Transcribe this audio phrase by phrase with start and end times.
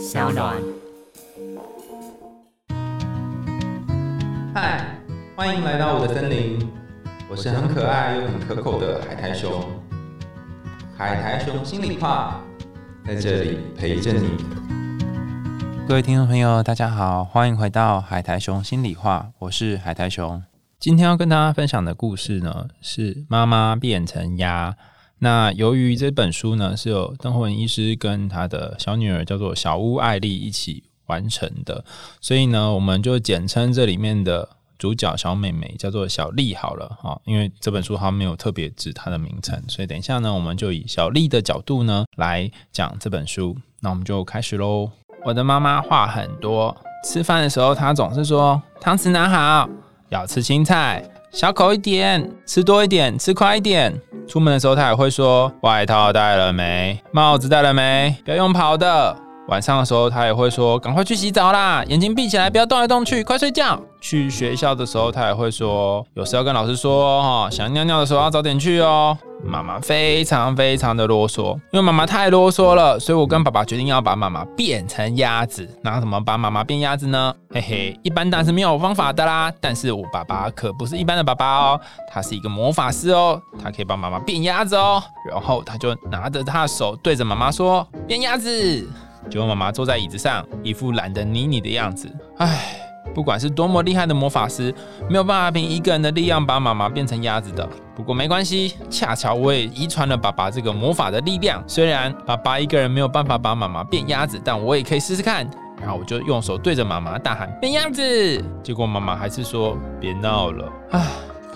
[0.00, 0.56] 小暖。
[4.54, 4.96] 嗨，
[5.36, 6.58] 欢迎来到我的森林，
[7.28, 9.62] 我是很可爱又很可口的海苔熊。
[10.96, 12.40] 海苔熊心里话，
[13.06, 14.30] 在这里陪着你。
[15.86, 20.42] 各位听众朋友，大家好，欢迎回到海苔熊心里话，我是海苔熊。
[20.78, 24.74] 今天要跟大家分享的故事呢，是妈妈变成鸭。
[25.20, 31.84] 那由于这本书呢是由邓慧文医师跟他的小女儿叫做小屋爱丽一起完成的，
[32.20, 43.56] 所以呢，我们就简称这里面的主角小妹妹叫做小丽好了哈，因为这本书它没有特别指她的名称，所以等一下呢，我们就以小丽的角度呢来讲这本书。
[43.80, 44.90] 那我们就开始喽。
[45.24, 49.68] 我的妈妈话很多，吃饭的时候她总是说汤匙拿好，
[50.08, 53.94] 要吃青菜，小口一点，吃多一点，吃快一点。
[54.26, 57.00] 出门的时候，他也会说：“外套带了没？
[57.12, 58.16] 帽子带了没？
[58.24, 59.16] 不要用跑的。”
[59.46, 75.68] 晚上的时候，他也会说：“赶快去洗澡啦，眼睛闭起来，不要动来动去，快睡觉。”去学校的时候，他也会说：“有事要跟老师说哦，想尿尿的时候要早点去哦。”妈妈非常非常的啰嗦，因为妈妈太啰嗦了，所以我跟爸爸决定要把妈妈变成鸭子。
[75.82, 77.34] 那怎么把妈妈变鸭子呢？
[77.50, 79.52] 嘿嘿，一般当然是没有方法的啦。
[79.60, 85.02] 但是我爸爸可不是一般的爸爸哦，他是一个魔法师哦，他可以帮妈妈变鸭子哦。
[85.28, 88.88] 然后他就拿着他的手对着妈妈说：“变鸭子。”
[89.30, 92.10] 结果妈妈坐在椅子上，一副懒得理你的样子。
[92.38, 92.89] 唉。
[93.14, 94.74] 不管是多么厉害的魔法师，
[95.08, 97.68] 没有办法凭一个人的力量把妈妈变成鸭子的。
[97.96, 101.62] 不过没关系，恰巧我也遗传了爸爸这个魔法的力量。
[101.66, 105.48] 虽然爸爸一个人没有办法把妈妈变鸭子，但我也可以试试看。
[105.80, 108.02] 然后我就用手对着妈妈大喊：“变鸭子！”
[108.62, 111.06] 结果妈妈还是说：“别闹了。”啊。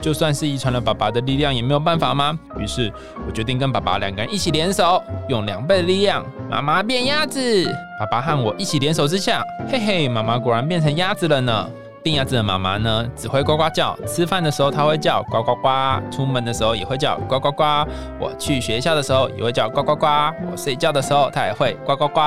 [0.05, 2.39] 就算是遗传了爸爸的力量，也没有办法吗？
[2.59, 2.93] 于是
[3.27, 7.65] 我决定跟爸爸两个人一起联手，用两倍的力量，妈妈变鸭子。
[7.99, 11.71] 爸爸和我一起联手之下，嘿嘿，妈妈果然变成鸭子了呢。
[12.05, 13.99] 变鸭子的妈妈呢，只会呱呱叫。
[14.07, 17.65] 吃饭的时候，它会叫呱呱呱；出门的时候也会叫呱呱呱。
[18.21, 20.07] 我去学校的时候也会叫呱呱呱。
[20.07, 22.21] 我睡觉的时候，它也会呱呱呱。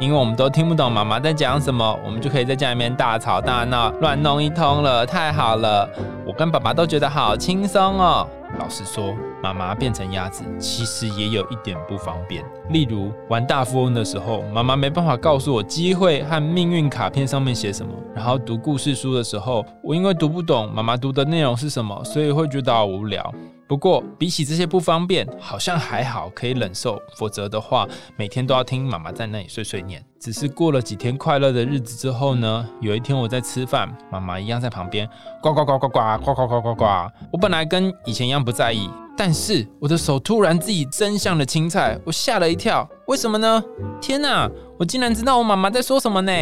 [0.00, 5.06] 因为我们都听不懂妈妈在讲什么，我们就可以在家里面大吵大闹，乱弄一通了。
[5.06, 5.88] 太好了，
[6.26, 8.28] 我跟爸爸都觉得好轻松哦。
[8.58, 12.44] 老实说，妈妈变成鸭子，其实也有一点不方便。
[12.68, 23.32] 例如玩大富翁的时候，妈妈没办法告诉我机会和命运卡片上面写什么；然后读故事书的时候，我因为读不懂妈妈读的内容是什么，所以会觉得好无聊。
[23.70, 27.00] 不过，比起这些不方便，好像还好可以忍受。
[27.16, 27.86] 否则的话，
[28.16, 30.04] 每天都要听妈妈在那里碎碎念。
[30.18, 32.68] 只是过了几天快乐的日子之后呢？
[32.80, 35.08] 有一天我在吃饭，妈妈一样在旁边
[35.40, 36.84] 呱呱呱呱呱呱呱呱呱呱。
[37.32, 42.84] 我本来跟以前一样不在意，但是我的手突然自己伸向了青菜，我吓了一跳。
[43.06, 43.62] 为什么呢？
[44.00, 44.50] 天哪！
[44.80, 46.32] 我竟然知道我妈妈在说什么呢？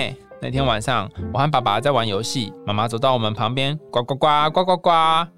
[0.40, 4.90] 那天晚上，我和爸爸在玩游戏，妈妈走到我们旁边，呱呱呱呱呱呱，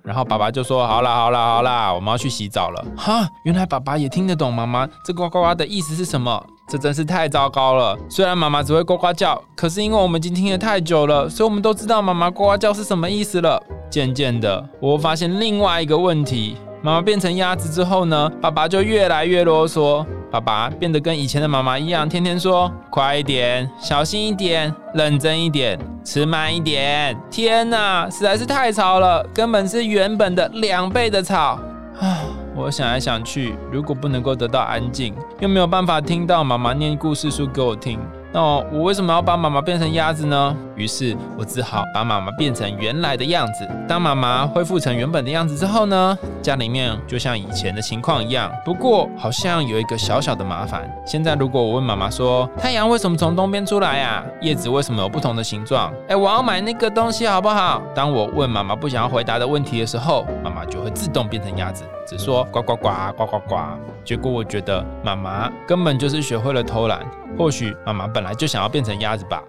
[0.03, 6.45] 然后爸爸就说：“好啦好啦好啦，我们要去洗澡了。”哈，原来爸爸也听得懂妈妈这呱呱呱的意思是什么？
[6.69, 7.99] 这真是太糟糕了。
[8.11, 13.61] 虽然妈妈只会呱呱叫，可是因为我们已经听得太久了，所以我们都知道妈妈呱呱叫是什么意思了。
[13.91, 20.05] 渐渐的，我发现另外一个问题：妈妈变成鸭子之后呢，爸爸就越来越啰嗦。
[20.31, 27.15] 爸爸变得跟以前的妈妈一样，天天说快一点、小心一点、认真一点、吃慢一点。
[27.31, 31.59] 天哪，实在是太吵了，根本是原本的两倍的吵。
[32.01, 32.23] 啊，
[32.55, 37.99] 我想来想去，如果不能够得到安静，又没有办法听到妈妈念故事书给我听。
[38.33, 40.57] 那我为什么要把妈妈变成鸭子呢？
[40.77, 43.69] 于是我只好把妈妈变成原来的样子。
[43.89, 48.51] 当妈妈恢复成原本的样子之后呢，家里面就像以前的情况一样。
[48.65, 50.89] 不过好像有一个小小的麻烦。
[51.05, 54.25] 现在如果我问妈妈说，太阳为什么从东边出来呀？
[54.41, 55.93] 叶子为什么有不同的形状？
[56.09, 57.83] 哎，我要买那个东西好不好？
[57.95, 60.25] 当我问妈妈不想要回答的问题的时候，
[60.71, 63.57] 就会自动变成鸭子，只说呱呱呱呱呱呱。
[64.05, 67.05] 结果我觉得妈妈根本就是学会了偷懒。
[67.37, 69.43] 或许妈妈本来就想要变成鸭子吧。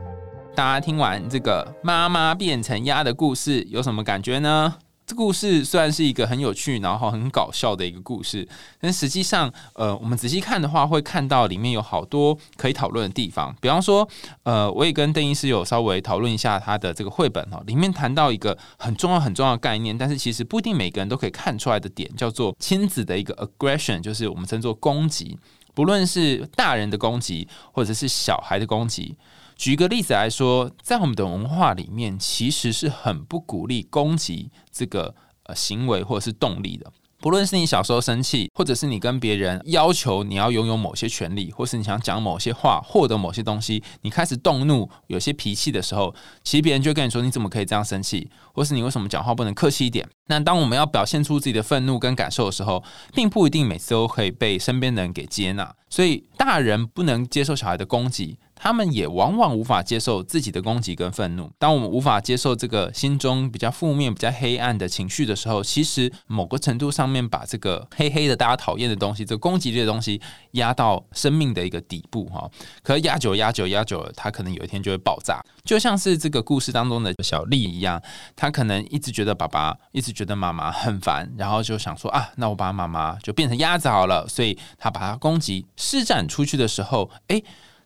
[0.55, 4.73] 大家听完这个妈妈变成鸭的故事，有什么感觉呢？
[5.11, 8.47] 这故事虽然是一个很有趣，然后很搞笑的一个故事，
[8.79, 13.53] 但实际上，呃，我们仔细看的话，会看到里面有好多可以讨论的地方。
[13.59, 14.07] 比方说，
[14.43, 25.37] 呃，我也跟邓医师有稍微讨论一下他的这个绘本哈，里面谈到一个很重要很重要的概念，但是其实不一定每个人都可以看出来的点，叫做亲子的一个 aggression，就是我们称作攻击。
[25.73, 29.17] 不论是大人的攻击，或者是小孩的攻击，
[29.61, 35.13] 举个例子来说，在我们的文化里面，其实是很不鼓励攻击这个
[35.43, 36.91] 呃行为或者是动力的。
[37.19, 48.27] 不论是你小时候生气，或者是你跟别人要求你要拥有某些权利，或是你想讲某些话，获得某些东西，你开始动怒、有些脾气的时候，其实别人就跟你说：“你怎么可以这样生气？
[48.55, 55.75] 或是你为什么讲话不能客气一点？”那当我们要表现出自己的愤怒跟感受的时候，并不一定每次都可以被身边的人给接纳。
[55.87, 58.39] 所以，大人不能接受小孩的攻击。
[58.63, 61.51] 他们也往往无法接受自己的攻击跟愤怒。
[61.57, 70.21] 当我们无法接受这个心中比较负面、比较黑暗的情绪的时候，其实某个程度上面把这个黑黑的、大家讨厌的东西，这个攻击力的东西
[70.51, 72.47] 压到生命的一个底部哈。
[72.83, 75.41] 可压久、压久、压久了，它可能有一天就会爆炸。
[75.63, 77.99] 就像是这个故事当中的小丽一样，
[78.35, 84.27] 她可能一直觉得爸爸，一直觉得妈妈很烦，然后就想说啊，那我把妈妈就变成鸭子好了。
[84.27, 87.41] 所以她把它攻击施展出去的时候，哎。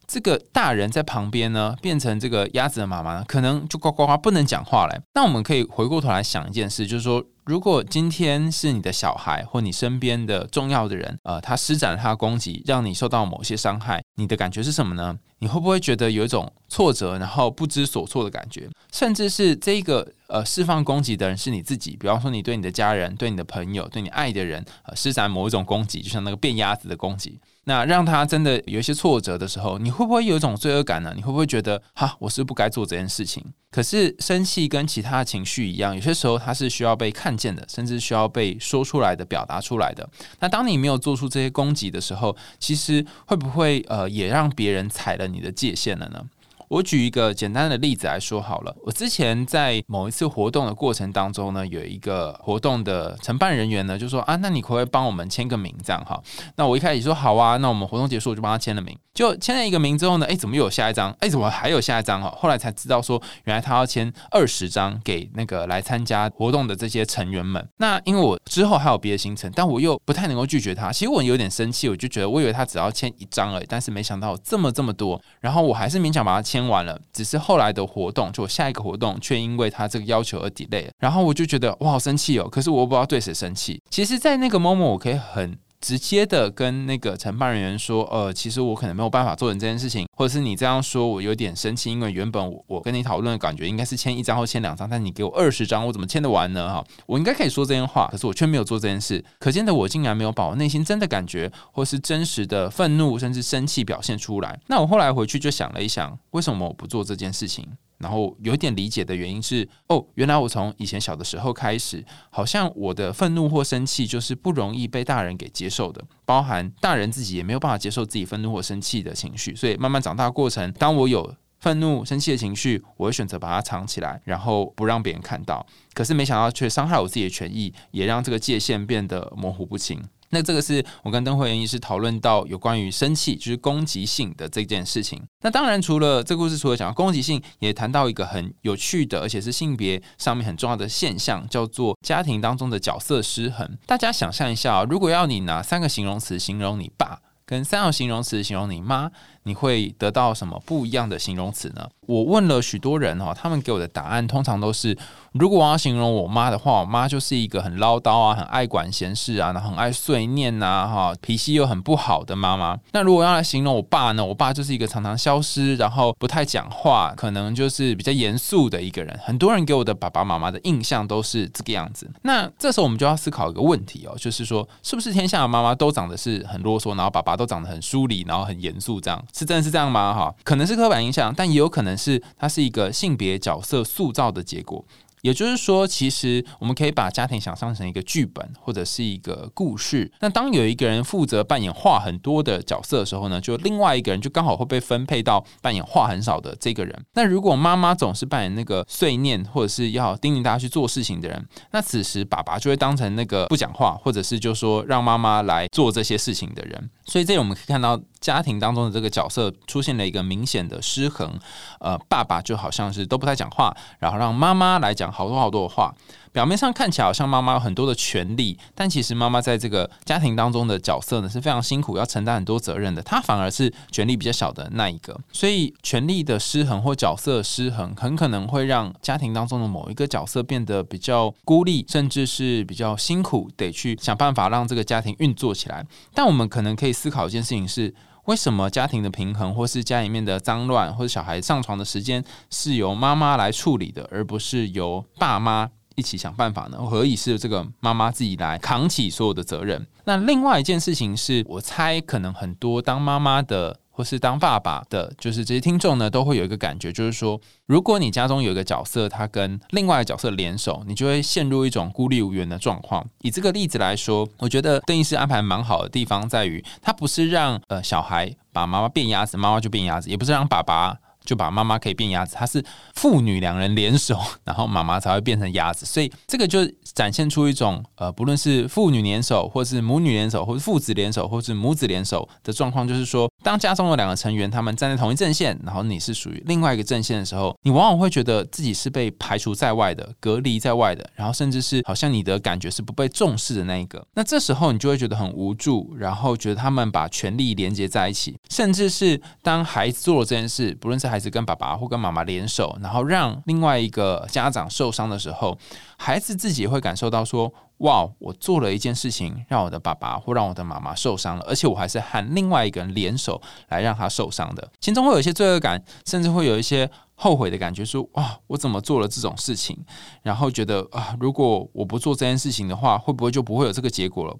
[0.07, 5.02] 这个大人在旁边呢，变成这个鸭子的妈妈，可能就呱呱呱不能讲话了。
[5.13, 7.24] 那我们可以回过头来想一件事，就是说。
[7.46, 15.16] 如果今天是你的小孩或你身边的重要的人，呃，他施展了他的攻击，让你受到某些伤害，你的感觉是什么呢？
[15.38, 18.68] 你会不会觉得有一种挫折，然后不知所措的感觉？
[18.92, 31.12] 甚至是这个呃释放攻击的人是你自己，比方说你对你的家人、对你的朋友、对你爱的人，呃，施展某一种攻击，就像那个变鸭子的攻击，那让他真的有一些挫折的时候，你会不会有一种罪恶感呢？
[31.16, 33.44] 你会不会觉得哈，我是不该做这件事情？
[33.72, 40.08] 可是生气跟其他的情绪一样，有些时候它是需要被看见的，甚至需要被说出来的、表达出来的。
[40.40, 46.24] 那当你没有做出这些攻击的时候，其实会不会呃也让别人踩了你的界限了呢？
[46.68, 48.76] 我举一个简单的例子来说好了。
[48.84, 55.74] 我之前在某一次活动的过程当中呢，有一个活动的承办人员呢，就说啊，那你可不可以帮我们签个名？
[55.84, 56.22] 这样哈。
[56.56, 58.98] 那我一开始说好啊，那我们活动结束我就帮他签了名。
[59.16, 61.10] 就签了一个名之后呢，哎，怎么又有下一张？
[61.22, 62.22] 哎，怎么还有下一张？
[62.22, 67.66] 哦，后来才知道说，原来他要签二十张给那个来参加活动的这些成员们。
[67.78, 70.92] 那因为我之后还有别的行程，但我又不太能够拒绝他。
[70.92, 75.20] 其实我有点生气，我就觉得我以为他只要签一张而已，但是没想到这么这么多。
[75.40, 80.90] 然后我还是勉强把它签完了，只是后来的活动，就下一个活动却因为他这个要求而 delay。
[81.00, 83.82] 然后我就觉得我好生气哦，可是我不知道对谁生气。
[83.90, 85.58] 其实，在那个 moment，我可以很。
[85.86, 96.68] 直接的跟那个承办人员说，呃，其实我可能没有办法做成这件事情，或者是你这样说，我有点生气，因为原本我我跟你讨论的感觉应该是签一张或签两张，但你给我二十张，我怎么签得完呢？
[96.68, 104.60] 哈，我应该可以说这些话，可是我却没有做这件事，可见的我竟然没有把我内心真的感觉，或是真实的愤怒甚至生气表现出来。
[104.66, 107.68] 那我后来回去就想了一想，为什么我不做这件事情？
[107.98, 125.66] 然后有一点理解的原因是，哦，原来我从以前小的时候开始，好像我的愤怒或生气就是不容易被大人给接受的，包含大人自己也没有办法接受自己愤怒或生气的情绪，所以慢慢长大过程，当我有愤怒、生气的情绪，我会选择把它藏起来，然后不让别人看到。
[125.94, 130.00] 可是没想到却伤害我自己的权益，也让这个界限变得模糊不清。
[130.36, 135.24] 那这个是我跟邓慧妍医师讨论到有关于生气，就是攻击性的这件事情。
[135.42, 143.78] 那当然，除了这故事，除了讲攻击性，也谈到一个很有趣的，而且是性别上面很重要的现象，叫做家庭当中的角色失衡。
[143.86, 149.10] 大家想象一下，如果要你拿三个形容词形容你爸，跟三个形容词形容你妈。
[149.46, 151.88] 你会得到什么不一样的形容词呢？
[152.08, 154.96] 我问了许多人哈，他们给我的答案通常都是：
[155.34, 162.78] 如果我要形容我妈的话，我妈就是一个很唠叨啊，很爱管闲事啊，很爱碎念呐，哈，脾气又很不好的妈妈。
[162.92, 164.26] 那如果要来形容我爸呢？
[164.26, 169.20] 我爸就是一个常常消失，然后不太讲话，可能就是比较严肃的一个人。
[169.24, 172.10] 很多人给我的爸爸妈妈的印象都是这个样子。
[172.24, 179.24] 那这时候我们就要思考一个问题哦，就是说，是不是天下的妈妈都长得是很啰嗦，然后爸爸都长得很疏离，然后很严肃这样？
[179.38, 180.13] 是真的是这样吗？
[180.13, 184.86] 哈，可能是刻板印象，但也有可能是它是一个性别角色塑造的结果。
[185.22, 190.12] 也就是说，其实我们可以把家庭想象成一个剧本或者是一个故事。
[190.20, 196.96] 那当有一个人负责扮演话很多的角色的时候呢，就另外一个人就刚好会被分配到扮演话很少的这个人。
[197.15, 206.89] 那如果妈妈总是扮演那个碎念或者是要叮咛大家去做事情的人，那此时爸爸就会当成那个不讲话，或者是就说让妈妈来做这些事情的人。
[207.08, 211.39] 所以这里我们可以看到家庭当中的这个角色出现了一个明显的失衡。
[211.79, 215.05] 呃，爸爸就好像是都不太讲话，然后让妈妈来讲。
[215.12, 215.94] 好多好多的话，
[216.32, 223.01] 表面上看起来好像妈妈有很多的权利，但其实妈妈在这个家庭当中的角色呢是非常辛苦，要承担很多责任的。
[223.03, 235.86] 她反而是权力比较小的那一个，所以权力的失衡或角色失衡，很可能会让家庭当中的某一个角色变得比较孤立，甚至是比较辛苦，得去想办法让这个家庭运作起来。
[236.13, 237.94] 但我们可能可以思考一件事情是。
[238.25, 246.77] 为什么家庭的平衡，或是家里面的脏乱，或者小孩上床的时间，是由妈妈来处理的，而不是由爸妈一起想办法呢？
[246.77, 249.86] 何以是这个妈妈自己来扛起所有的责任？
[250.03, 253.79] 那另外一件事情是，我猜可能很多当妈妈的。
[253.96, 263.08] 或是当爸爸的，就是这些听众呢，都会有一个感觉，就是说，如果你家中有一个角色，他跟另外一个角色联手，你就会陷入一种孤立无援的状况。
[263.22, 270.98] 以这个例子来说，我觉得邓医师安排蛮好的地方在于，他不是让呃小孩把妈妈变鸭子，妈妈就变鸭子，也不是让爸爸。
[271.25, 276.60] 就把妈妈可以变鸭子，她是父女两人联手，然后妈妈才会变成鸭子，所以这个就
[276.94, 305.56] 展现出一种呃，不论是父女联手，或是母女联手，或是父子联手，或是母子联手的状况，就是说，当家中有两个成员，他们站在同一阵线，然后你是属于另外一个阵线的时候，你往往会觉得自己是被排除在外的，隔离在外的，然后甚至是好像你的感觉是不被重视的那一个，那这时候你就会觉得很无助，然后觉得他们把权力连接在一起，甚至是当孩子做了这件事，不论是孩子跟爸爸或跟妈妈联手，然后让另外一个家长受伤的时候，
[306.00, 319.77] 孩子自己会感受到说：“哇，我做了一件事情，让我的爸爸或让我的妈妈受伤了，而且我还是和另外一个人联手来让他受伤的。”心中会有一些罪恶感，甚至会有一些后悔的感觉，说：“哇，我怎么做了这种事情？”
[320.24, 324.36] 然后觉得啊，如果我不做这件事情的话，会不会就不会有这个结果了？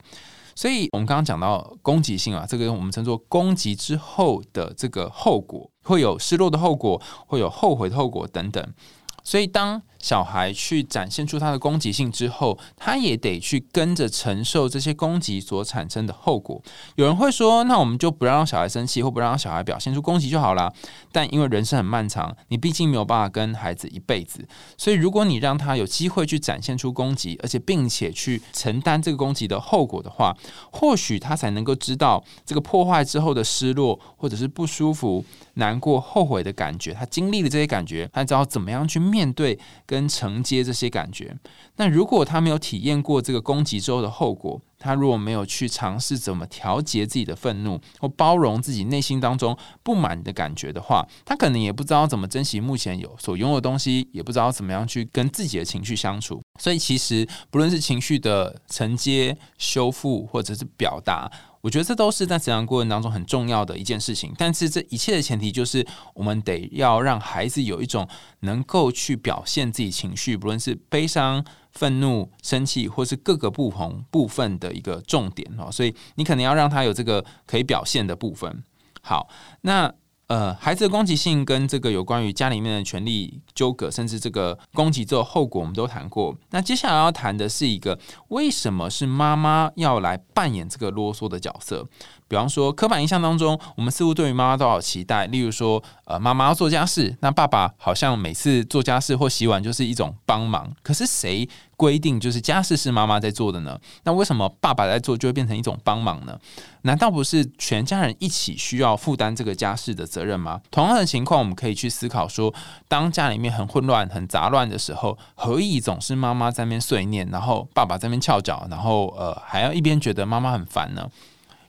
[0.58, 8.74] 所以，我们刚刚讲到攻击性啊，这个我们称作攻击之后的这个后果，会有失落的后果，会有后悔的后果等等。
[9.22, 16.62] 所以，当小孩去展现出他的攻击性之后，他也得去跟着承受这些攻击所产生的后果。
[16.96, 20.72] 有人会说：“那我们就不让小孩生气，或不让小孩表现出攻击就好了。”
[21.12, 24.48] 但因为人生很漫长，你毕竟没有办法跟孩子一辈子，
[24.78, 30.36] 所以如果你让他有机会去展现出攻击，而且并且去承担这个攻击的后果的话，
[30.72, 35.24] 或许他才能够知道这个破坏之后的失落，或者是不舒服、
[35.56, 36.94] 难过、后悔的感觉。
[36.94, 39.58] 他经历了这些感觉，他知道怎么样去面对。
[39.96, 41.34] 跟承接这些感觉，
[41.78, 56.42] 那如果他没有体验过这个攻击之后的后果，他如果没有去尝试怎么调节自己的愤怒或包容自己内心当中不满的感觉的话，他可能也不知道怎么珍惜目前有所拥有的东西，也不知道怎么样去跟自己的情绪相处。
[56.60, 61.32] 所以，其实不论是情绪的承接、修复，或者是表达。
[61.66, 68.08] 我觉得这都是在成长过程当中很重要的一件事情，但是这一切的前提就是我们得要让孩子有一种
[68.42, 75.72] 能够去表现自己情绪，不论是悲伤、愤怒、生气，或是各个不同部分的一个重点哦。
[75.72, 78.64] 所以你可能要让他有这个可以表现的部分。
[79.02, 79.28] 好，
[79.62, 79.92] 那。
[80.27, 86.36] 呃，孩子的攻击性跟这个有关于家里面的权利纠葛，甚至这个攻击之后后果，我们都谈过。
[86.50, 91.88] 那接下来要谈的是一个，为什么是妈妈要来扮演这个啰嗦的角色？
[92.27, 95.27] 比方说，刻板印象当中，我们似乎对于妈妈都好期待。
[95.27, 100.72] 例如说，呃，妈妈要做家事，那爸爸好像每次做家事或洗碗就是一种帮忙。
[100.82, 103.79] 可是谁规定就是家事是妈妈在做的呢？
[104.03, 106.38] 那为什么爸爸在做就会变成一种帮忙呢？
[106.82, 110.62] 难道不是全家人一起需要负担这个家事的责任吗？
[110.72, 112.53] 同样的情况，我们可以去思考说，
[112.88, 121.08] 当家里面很混乱、很杂乱的时候，何以总是妈妈在那边碎念，然后爸爸在那边翘脚，然后呃还要一边觉得妈妈很烦呢？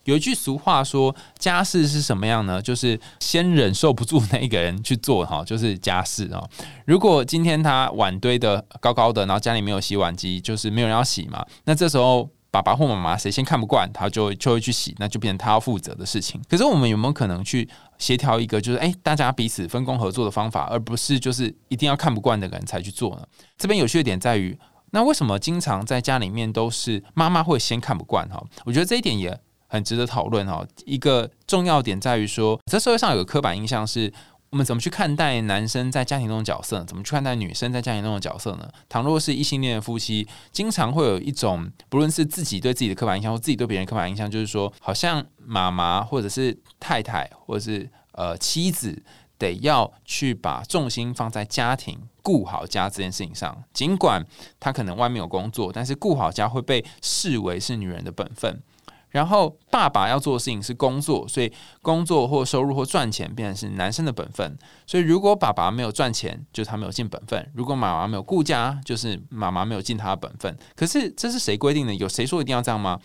[0.07, 2.61] 有一句俗话说，家事是什么样呢？
[2.61, 6.49] 就是先忍受不住那一个人去做哈，就是家事哦。
[6.85, 16.41] 如果今天他碗堆的高高的，然后家里没有洗碗机，就是没有人要洗嘛，那这时候爸爸或妈妈谁先看不惯，他就就会去洗，那就变成他要负责的事情。
[16.47, 23.27] 可是我们有没有可能去协调一个，就是哎，大家彼此分工合作的方法，而不是就是一定要看不惯的人才去做呢？
[23.57, 24.57] 这边有趣的点在于，
[24.91, 28.41] 那为什么经常在家里面都是妈妈会先看不惯哈？
[28.63, 29.37] 我觉得这一点也。
[29.67, 30.65] 很值得讨论哈。
[30.85, 34.11] 一个重要点在于说，在社会上有个刻板印象，是
[34.49, 38.69] 我们怎么去看待男生在家庭中的角色，怎么去看待女生在家庭中的角色呢？
[38.87, 49.03] 倘若是异性恋的夫妻，经常会有一种，不论是自己对自己的刻板印象，或自己对别人刻板印象，就是说，好像妈妈或者是太太，或者是呃妻子，
[49.37, 53.63] 得要去把重心放在家庭，顾好家这件事情上。
[53.73, 54.25] 尽管
[54.61, 58.63] 他可能外面有工作，但是顾好家会被视为是女人的本分。
[59.09, 64.57] 然后爸爸要做的事情是工作，所以工作或收入或赚钱变成是男生的本分。
[64.85, 70.55] 所以如果爸爸没有赚钱，就是他没有尽本分；如果妈妈没有顾家，就是妈妈没有尽她的本分。
[70.75, 71.95] 可是这是谁规定的？
[71.95, 72.99] 有谁说一定要这样吗？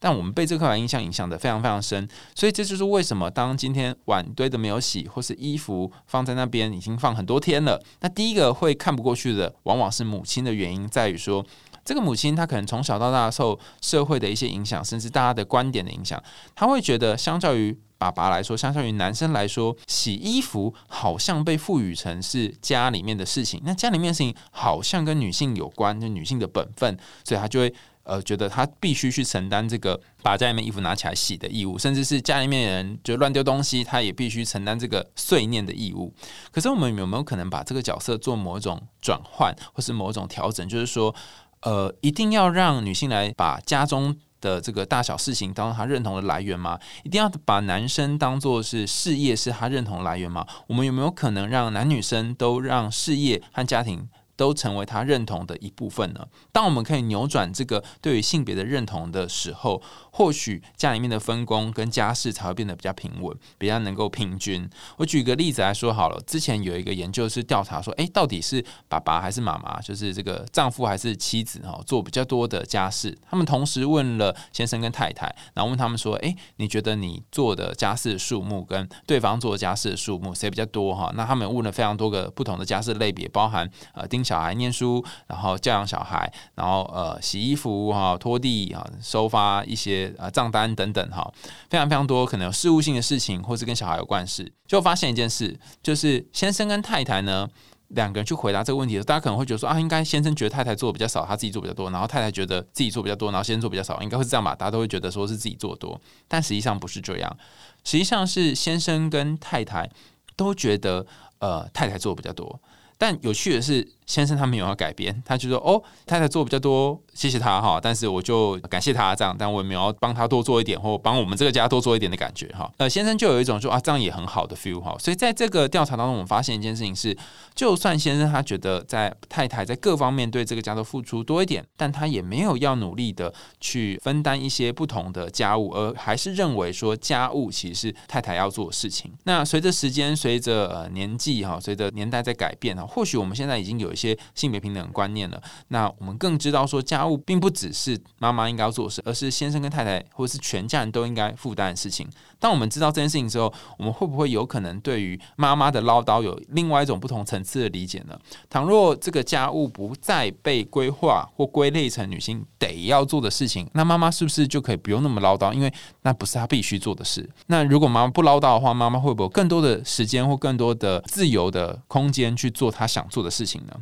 [0.00, 11.44] 但我们被这个刻板印象影响的非常非常深，所以这就是为什么当今天碗堆的没有洗，或是衣服放在那边已经放很多天了，那第一个会看不过去的，往往是母亲的原因在于说。
[11.88, 16.22] 这个母亲，她可能从小到大受社会的一些影响，甚至大家的观点的影响，
[16.54, 23.62] 她会觉得，相较于爸爸来说，相较于男生来说，洗衣服好像被赋予成是家里面的事情。
[23.64, 36.12] 那家里面的事情好像跟女性有关，就女性的本分，所以他就会呃觉得他必须去承担这个把家里面衣服拿起来洗的义务，甚至是家里面人就乱丢东西，他也必须承担这个碎念的义务。
[36.52, 40.68] 可是我们有没有可能把这个角色做某种转换，或是某种调整？
[40.68, 41.14] 就是说，
[41.62, 44.16] 呃，一定要让女性来把家中。
[44.40, 46.78] 的这个大小事情当她认同的来源吗？
[47.02, 50.46] 一定要把男生当做是事业是她认同的来源吗？
[50.68, 54.08] 我们有没有可能让男女生都让事业和家庭？
[54.36, 56.24] 都成为他认同的一部分呢。
[56.52, 59.82] 当我们可以扭转这个对于性别的认同的时候，
[60.18, 64.68] 或许家里面的分工跟家事才会变得比较平稳，比较能够平均。
[64.98, 73.16] 我举个例子来说好了，之前有一个研究是调查说，诶，到底是爸爸还是妈妈，就是这个丈夫还是妻子哈，做比较多的家事。
[73.30, 81.10] 他们同时问了先生跟太太，然后问他们说，诶，你觉得你做的家事数目跟对方做的家事数目谁比较多哈？
[81.14, 84.18] 那他们问了非常多个不同的家事类别，包含呃盯。
[84.28, 91.32] 小孩念书，然后教养小孩，然后呃洗衣服哈、拖地啊、收发一些呃账单等等哈，
[91.68, 97.48] 非常非常多可能有事务性的事情，或是跟小孩有关事，就发现一件事，就是先生跟太太呢
[97.88, 104.54] 两个人去回答这个问题的时候，大家可能会觉得说啊，应该先生觉得太太做的比较少，他自己做比较多，然后太太觉得自己做比较多，然后先生做比较少，应该会这样吧？
[104.54, 107.36] 大家都会觉得说是自己做的多，但实际上不是这样，
[107.84, 109.90] 实际上是先生跟太太
[110.36, 111.06] 都觉得
[111.38, 112.60] 呃太太做的比较多，
[112.96, 113.97] 但有趣的是。
[114.08, 117.78] 先生他没有要改变，他就说：“哦，太太做比较多，谢谢他哈。
[117.80, 127.14] 但是我就感谢他这样，但我也没有帮他多做一点，或帮我们这个家多做一点的感觉哈。”呃，先生就有一种说：“啊，这样也很好的 feel 哈。”所以在这个调查当中，我们发现一件事情是，
[127.54, 139.12] 就算先生他觉得在太太在各方面对这个家的付出多一点，但他也没有要努力的去分担一些不同的家务，而还是认为说家务其实是太太要做的事情。
[139.24, 152.08] 那随着时间，随着呃年纪哈，随着年代在改变哈，或许我们现在已经有一些性别平等观念了，那我们更知道说家务并不只是妈妈应该要做的事，而是先生跟太太或者是全家人都应该负担的事情。
[152.40, 158.18] 当我们知道这件事情之后，我们会不会有可能对于妈妈的唠叨有另外一种不同层次的理解呢？
[158.48, 165.52] 倘若这个家务不再被规划或归类成女性得要做的事情，那妈妈是不是就可以不用那么唠叨？
[165.52, 167.28] 因为那不是她必须做的事。
[167.46, 173.74] 那如果妈妈不唠叨的话，妈妈会不会有更多的时间或更多的自由的空间去做她想做的事情呢？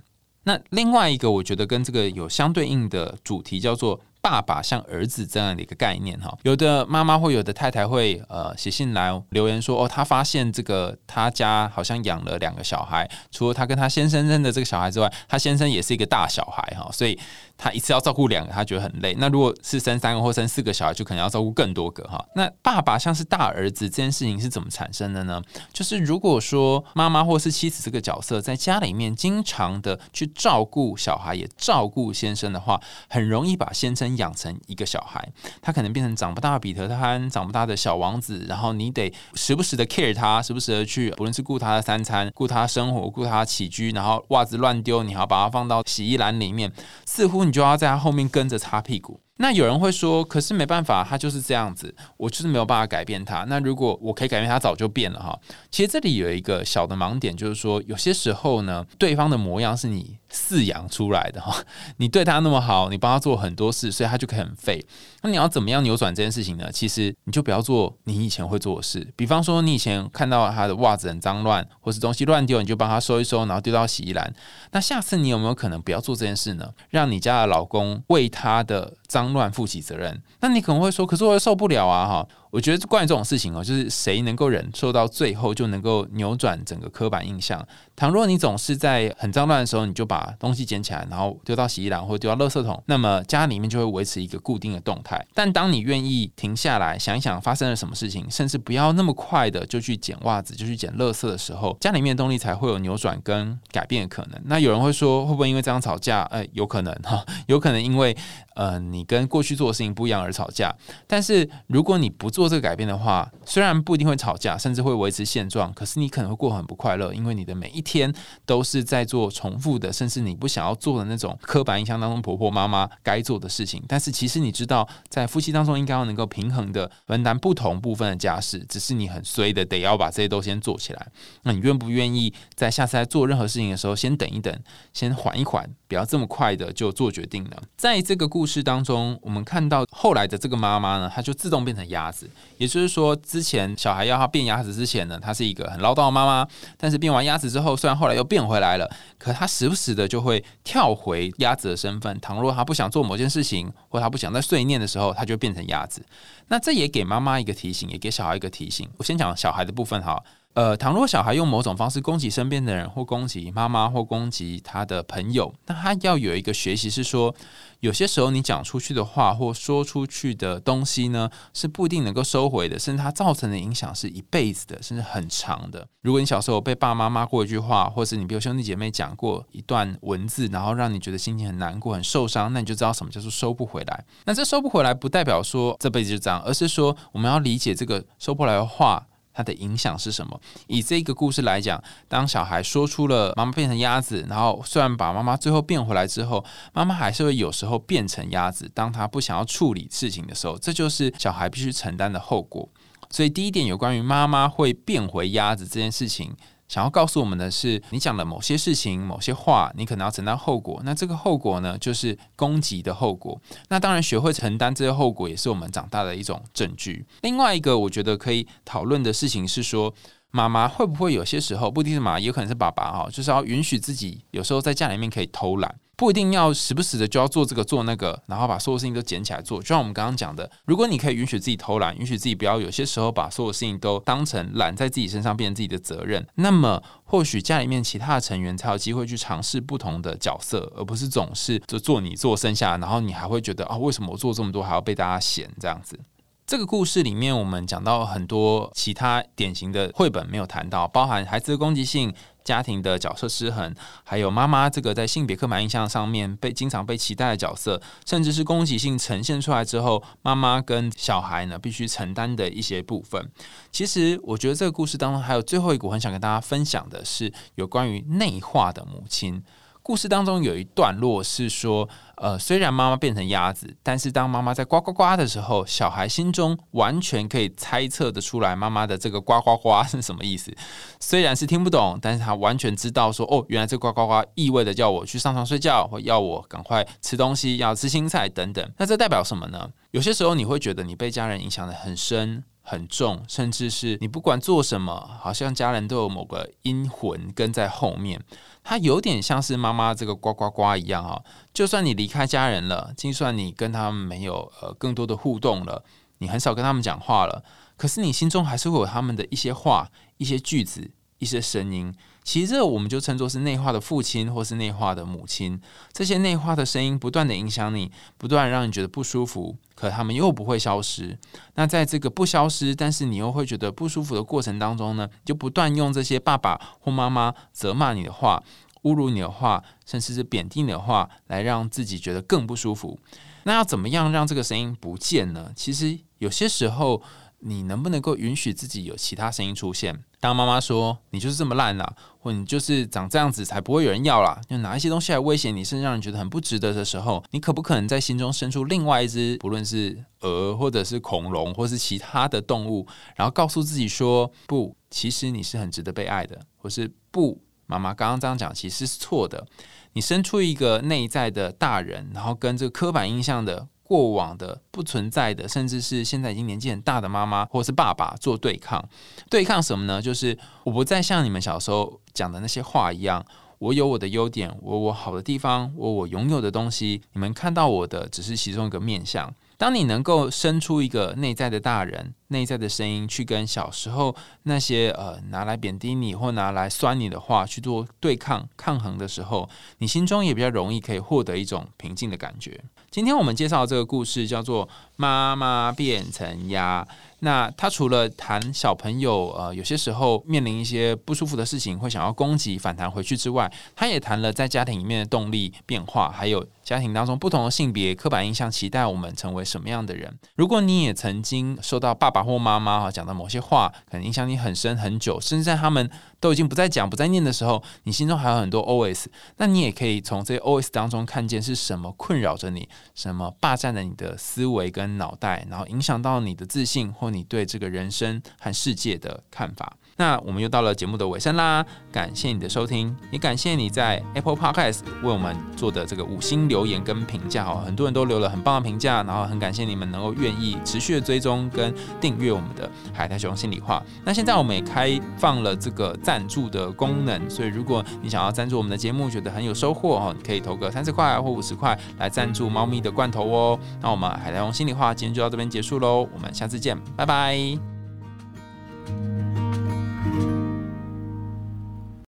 [0.44, 6.37] 那另外一个，我觉得跟这个有相对应的主题叫做“爸爸像儿子”这样的一个概念哈。
[6.42, 17.18] 有的妈妈或有的太太会呃写信来留言说，哦，她发现这个她家好像养了两个小孩，除了她跟她先生生的这个小孩之外，她先生也是一个大小孩哈，所以。
[17.58, 19.14] 他一次要照顾两个，他觉得很累。
[19.18, 22.22] 那如果是生三个或生四个小孩，就可能要照顾更多个哈。
[22.34, 25.40] 那爸爸像是大儿子这件事情是怎么产生的呢？
[25.72, 35.26] 就是如果说妈妈或是妻子这个角色在家里面经常的去照顾小孩，也照顾先生的话，很容易把先生养成一个小孩。
[35.62, 38.44] 他可能变成长不大彼得潘，长不大的小王子。
[38.46, 46.70] 然后你得时不时的 care 他，时不时的去，不论是顾他的三餐，顾他生活，顾他起居，然后袜子乱丢，你还要把它放到洗衣篮里面，
[47.06, 47.45] 似乎。
[47.46, 49.20] 你就要在他后面跟着擦屁股。
[49.38, 53.44] 那有人会说，可是没办法，他就是这样子，我就是没有办法改变他。
[53.44, 55.38] 那如果我可以改变他，早就变了哈。
[55.70, 61.55] 其实这里有一个小的盲点，就是说有些时候呢，对方的模样是你饲养出来的哈。
[61.99, 64.85] 你对他那么好，你帮他做很多事，所以他就可以很废。
[65.22, 66.70] 那你要怎么样扭转这件事情呢？
[66.72, 69.07] 其实你就不要做你以前会做的事。
[69.16, 74.33] 比方说，你以前看到他的袜子很脏乱，或是东西乱丢，你就帮他收一收，然后丢到洗衣篮。
[74.70, 76.72] 那下次你有没有可能不要做这件事呢？
[76.90, 80.22] 让你家的老公为他的脏乱负起责任？
[80.40, 82.06] 那你可能会说，可是我又受不了啊！
[82.06, 82.28] 哈。
[82.56, 87.62] 我觉得关于这种事情哦，就是谁能够忍受到最后，就能够扭转整个刻板印象。
[87.94, 95.22] 倘若你总是在很脏乱的时候，你就把东西捡起来，然后丢到洗衣篮或丢到垃圾桶，那么家里面就会维持一个固定的动态。
[95.34, 104.40] 但当你愿意停下来想一想发生了什么事情，甚至不要那么快的就去捡袜子、就去捡垃圾的时候，家里面的动力才会有扭转跟改变的可能。
[104.46, 106.22] 那有人会说，会不会因为这样吵架？
[106.30, 108.16] 哎，有可能哈，有可能因为
[108.54, 110.74] 呃你跟过去做的事情不一样而吵架。
[111.06, 118.12] 但是如果你不做，做这个改变的话，虽然不一定会吵架，甚至会维持现状，可是你可能会过很不快乐，因为你的每一天
[118.44, 123.82] 都是在做重复的，甚至你不想要做的那种刻板印象当中婆婆妈妈该做的事情。
[123.88, 131.09] 但是其实你知道，在夫妻当中应该要能够平衡的分担不同部分的家事，只是你很衰的得要把这些都先做起来。
[131.42, 134.56] 那你愿不愿意在下次在做任何事情的时候，先等一等，
[134.92, 137.56] 先缓一缓，不要这么快的就做决定呢？
[137.76, 142.25] 在这个故事当中，我们看到后来的这个妈妈呢，她就自动变成鸭子。
[142.58, 152.18] 也就是说，之前小孩要他变鸭子之前呢，他是一个很唠叨的妈妈，但是变完鸭子之后，虽然后来又变回来了，可他时不时的就会跳回鸭子的身份。
[152.20, 156.04] 倘若他不想做某件事情，或他不想在碎念的时候，他就变成鸭子。
[156.48, 158.88] 那这也给妈妈一个提醒，也给小孩一个提醒。
[158.96, 160.22] 我先讲小孩的部分哈。
[160.56, 167.34] 呃，倘若小孩用某种方式攻击身边的人，或攻击妈妈，或攻击他的朋友，那他要有一个学习是说，
[167.80, 175.86] 有些时候你讲出去的话，或说出去的东西呢，是不一定能够收回的，甚至它造成的影响是一辈子的，甚至很长的。
[176.00, 184.04] 如果你小时候被爸妈骂过一句话，或是你被兄弟姐妹讲过一段文字，然后让你觉得心情很难过、很受伤，那你就知道什么叫做收不回来。
[184.24, 189.06] 那这收不回来，不代表说这辈子就这样，而是说我们要理解这个收不来的话。
[189.37, 190.40] 它的影响是什么？
[190.66, 198.66] 以这个故事来讲，当小孩说出了妈妈变成鸭子，然后虽然把妈妈最后变回来之后，妈妈还是会有时候变成鸭子。
[198.72, 202.66] 当他不想要处理事情的时候，这就是小孩必须承担的后果。
[203.11, 206.35] 所以第一点有关于妈妈会变回鸭子这件事情。
[206.68, 210.81] 想要告诉我们的是，你讲的某些事情、某些话，你可能要承担后果。
[210.85, 213.40] 那这个后果呢，就是攻击的后果。
[213.68, 217.07] 那当然，学会承担这些后果，也是我们长大的一种证据。
[217.22, 219.94] 另外一个，我觉得可以讨论的事情是说。
[220.33, 229.61] 妈妈会不会有些时候，不一定是妈妈，有可能是爸爸哈，就是要允许自己有时候在家里面可以偷懒，不一定要时不时的就要做这个做那个，然后把所有事情都捡起来做。
[229.61, 245.98] 就像我们刚刚讲的，如果你可以允许自己偷懒，允许自己不要有些时候把所有事情都当成揽在自己身上，变成自己的责任，那么或许家里面其他的成员才有机会去尝试不同的角色，而不是总是就做你做剩下，然后你还会觉得啊，为什么我做这么多还要被大家嫌这样子？
[246.46, 252.14] 这个故事里面，我们讲到很多其他典型的绘本没有谈到，包含孩子的攻击性、
[252.46, 263.30] 家庭的角色失衡，还有妈妈这个在性别刻板印象上面被经常被期待的角色，甚至是攻击性呈现出来之后，妈妈跟小孩呢必须承担的一些部分。
[263.72, 269.42] 其实，我觉得这个故事当中还有最后一个，很想跟大家分享的是有关于内化的母亲。
[269.87, 280.53] 故事当中有一段落是说，呃，虽然妈妈变成鸭子，但是当妈妈在呱呱呱的时候，小孩心中完全可以猜测的出来妈妈的这个呱呱呱是什么意思。
[280.99, 288.68] 虽然是听不懂，但是他完全知道说，哦，原来这呱呱呱意味着叫我去上床睡觉，或要我赶快吃东西，要吃青菜等等。
[288.79, 289.70] 那这代表什么呢？
[289.92, 292.42] 有些时候你会觉得你被家人影响的很深。
[292.68, 298.20] 很重，甚至是你不管做什么，好像家人都有某个阴魂跟在后面。
[298.64, 301.22] 它有点像是妈妈这个呱呱呱一样啊。
[301.55, 305.85] 就算你离开家人了，就算你跟他们没有呃更多的互动了，
[306.18, 307.44] 你很少跟他们讲话了，
[307.76, 311.94] 可是你心中还是会有他们的一些话、一些句子、一些声音。
[312.26, 315.58] 其实这我们就称作是内化的父亲，或是内化的母亲。
[315.92, 321.16] 这些内化的声音不断的影响你，不断让你觉得不舒服，可他们又不会消失。
[321.54, 328.42] 那在这个不消失，但是你又会觉得不舒服的过程当中呢，就不断用这些爸爸或妈妈责骂你的话、
[328.82, 332.98] 侮辱你的话，甚至是贬低你的话，来让自己觉得更不舒服。
[333.44, 335.52] 那要怎么样让这个声音不见呢？
[335.54, 337.00] 其实有些时候。
[337.40, 340.05] 你能不能够允许自己有其他声音出现？
[340.18, 359.46] 当妈妈说你就是这么烂啦，或你就是长这样子才不会有人要啦，就拿一些东西来威胁你，甚至让人觉得很不值得的时候，你可不可能在心中生出另外一只，不论是鹅，或者是恐龙，或是其他的动物，然后告诉自己说不，其实你是很值得被爱的，或是不，妈妈刚刚这样讲其实是错的。
[359.92, 363.68] 你生出一个内在的大人，然后跟这个刻板印象的。
[363.87, 368.85] 过往的不存在的，甚至是现在已经年纪很大的妈妈或是爸爸做对抗，
[369.31, 370.03] 对抗什么呢？
[370.03, 373.25] 就是我不再像你们小时候讲的那些话一样，
[373.59, 379.33] 我有我的优点，我我好的地方，我我拥有的东西，你们看到我的只是其中一个面相。
[379.59, 392.62] 当你能够生出一个内在的大人、内在的声音，去跟小时候那些呃拿来贬低你或拿来酸你的话去做对抗、抗衡的时候，你心中也比较容易可以获得一种平静的感觉。
[392.96, 396.82] 今天我们介绍这个故事叫做《妈妈变成鸭》。
[397.20, 406.46] 那他除了谈小朋友呃有些时候面临一些不舒服的事情，会想要攻击反弹回去之外，他也谈了在家庭里面的动力变化，还有。
[406.66, 410.12] 家庭当中不同的性别刻板印象期待我们成为什么样的人？
[410.35, 419.04] 如果你也曾经受到爸爸或妈妈哈讲的某些话，可能影响你很深很久，甚至在他们都已经不再讲、不再念的时候，你心中还有很多 OS，
[419.37, 429.77] 那你也可以从这些 OS 当中看见是什么困扰着你，什么霸占了你的思维跟脑袋，然后影响到你的自信或你对这个人生和世界的看法。
[429.96, 443.82] 那我们又到了节目的尾声啦，感谢你的收听，也感谢你在 Apple Podcast 为我们做的这个五星留言跟评价哦，很多人都留了很棒的评价，然后很感谢你们能够愿意持续的追踪跟订阅我们的海苔熊心里话。
[444.04, 453.59] 那现在我们也开放了这个赞助的功能，所以如果你想要赞助我们的节目，觉得很有收获哦，你可以投个三十块或五十块来赞助猫咪的罐头哦。
[453.80, 457.59] 那我们海苔熊心里话今天就到这边结束喽，我们下次见，拜拜。